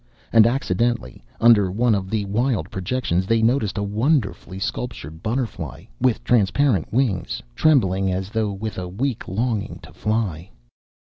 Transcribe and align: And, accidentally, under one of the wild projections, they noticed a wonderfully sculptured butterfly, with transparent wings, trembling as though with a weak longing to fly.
And, 0.33 0.47
accidentally, 0.47 1.23
under 1.39 1.71
one 1.71 1.93
of 1.93 2.09
the 2.09 2.25
wild 2.25 2.71
projections, 2.71 3.27
they 3.27 3.43
noticed 3.43 3.77
a 3.77 3.83
wonderfully 3.83 4.57
sculptured 4.57 5.21
butterfly, 5.21 5.83
with 5.99 6.23
transparent 6.23 6.91
wings, 6.91 7.43
trembling 7.53 8.11
as 8.11 8.31
though 8.31 8.51
with 8.51 8.79
a 8.79 8.87
weak 8.87 9.27
longing 9.27 9.77
to 9.83 9.93
fly. 9.93 10.49